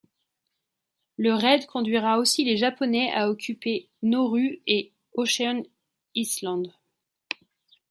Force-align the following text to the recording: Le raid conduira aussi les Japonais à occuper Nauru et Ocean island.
Le 1.17 1.35
raid 1.35 1.67
conduira 1.67 2.17
aussi 2.17 2.43
les 2.43 2.57
Japonais 2.57 3.11
à 3.13 3.29
occuper 3.29 3.87
Nauru 4.01 4.59
et 4.65 4.93
Ocean 5.15 5.61
island. 6.15 6.73